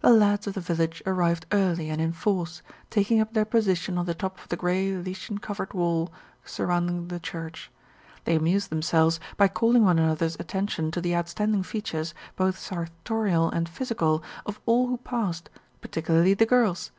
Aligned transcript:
The 0.00 0.10
lads 0.10 0.48
of 0.48 0.54
the 0.54 0.60
village 0.60 1.00
arrived 1.06 1.46
early 1.52 1.90
and 1.90 2.00
in 2.00 2.12
force, 2.12 2.60
taking 2.90 3.20
up 3.20 3.34
their 3.34 3.44
position 3.44 3.98
on 3.98 4.04
the 4.04 4.16
top 4.16 4.40
of 4.42 4.48
the 4.48 4.56
grey, 4.56 4.92
lichen 4.96 5.38
covered 5.38 5.74
wall 5.74 6.12
surrounding 6.44 7.06
the 7.06 7.20
church. 7.20 7.70
They 8.24 8.34
amused 8.34 8.70
themselves 8.70 9.20
by 9.36 9.46
calling 9.46 9.84
one 9.84 10.00
another's 10.00 10.34
attention 10.40 10.90
to 10.90 11.00
the 11.00 11.14
outstanding 11.14 11.62
features, 11.62 12.14
both 12.34 12.58
sartorial 12.58 13.48
and 13.48 13.68
physical, 13.68 14.24
of 14.44 14.58
all 14.66 14.88
who 14.88 14.96
passed, 14.96 15.48
particularly 15.80 16.34
the 16.34 16.46
girls. 16.46 16.90